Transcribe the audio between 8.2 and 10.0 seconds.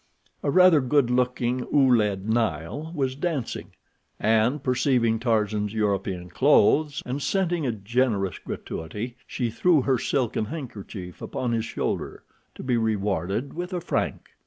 gratuity, she threw her